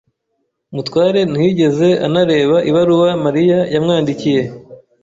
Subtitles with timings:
[0.75, 4.41] Mutware ntiyigeze anareba ibaruwa Mariya yamwandikiye.